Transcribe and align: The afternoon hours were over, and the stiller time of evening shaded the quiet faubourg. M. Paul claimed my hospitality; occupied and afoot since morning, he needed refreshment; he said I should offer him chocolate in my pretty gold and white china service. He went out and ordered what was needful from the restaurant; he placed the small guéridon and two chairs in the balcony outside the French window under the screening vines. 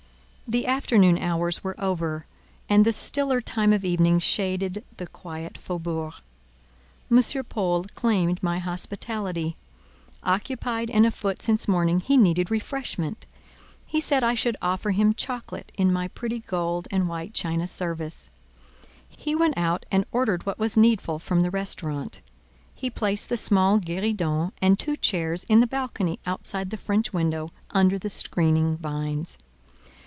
The 0.47 0.65
afternoon 0.67 1.17
hours 1.17 1.63
were 1.63 1.81
over, 1.81 2.25
and 2.67 2.83
the 2.83 2.91
stiller 2.91 3.39
time 3.39 3.71
of 3.71 3.85
evening 3.85 4.19
shaded 4.19 4.83
the 4.97 5.07
quiet 5.07 5.57
faubourg. 5.57 6.15
M. 7.09 7.21
Paul 7.47 7.85
claimed 7.95 8.43
my 8.43 8.59
hospitality; 8.59 9.55
occupied 10.23 10.89
and 10.91 11.05
afoot 11.05 11.41
since 11.41 11.69
morning, 11.69 12.01
he 12.01 12.17
needed 12.17 12.51
refreshment; 12.51 13.25
he 13.85 14.01
said 14.01 14.25
I 14.25 14.33
should 14.33 14.57
offer 14.61 14.91
him 14.91 15.13
chocolate 15.13 15.71
in 15.77 15.89
my 15.93 16.09
pretty 16.09 16.39
gold 16.39 16.85
and 16.91 17.07
white 17.07 17.33
china 17.33 17.65
service. 17.65 18.29
He 19.07 19.33
went 19.33 19.57
out 19.57 19.85
and 19.89 20.03
ordered 20.11 20.45
what 20.45 20.59
was 20.59 20.75
needful 20.75 21.17
from 21.19 21.43
the 21.43 21.51
restaurant; 21.51 22.19
he 22.75 22.89
placed 22.89 23.29
the 23.29 23.37
small 23.37 23.79
guéridon 23.79 24.51
and 24.61 24.77
two 24.77 24.97
chairs 24.97 25.45
in 25.45 25.61
the 25.61 25.65
balcony 25.67 26.19
outside 26.25 26.71
the 26.71 26.75
French 26.77 27.13
window 27.13 27.51
under 27.71 27.97
the 27.97 28.09
screening 28.09 28.75
vines. 28.75 29.37